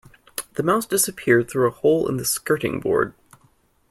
[0.53, 3.13] The mouse disappeared through a hole in the skirting board